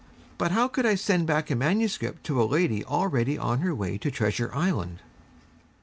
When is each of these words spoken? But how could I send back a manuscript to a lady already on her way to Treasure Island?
But 0.39 0.51
how 0.53 0.67
could 0.67 0.87
I 0.87 0.95
send 0.95 1.27
back 1.27 1.51
a 1.51 1.55
manuscript 1.55 2.23
to 2.23 2.41
a 2.41 2.43
lady 2.43 2.83
already 2.83 3.37
on 3.37 3.59
her 3.59 3.75
way 3.75 3.99
to 3.99 4.09
Treasure 4.09 4.49
Island? 4.51 4.97